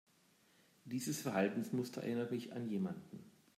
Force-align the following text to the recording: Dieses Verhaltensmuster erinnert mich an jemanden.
Dieses 0.85 1.21
Verhaltensmuster 1.21 2.01
erinnert 2.01 2.31
mich 2.31 2.53
an 2.53 2.67
jemanden. 2.67 3.19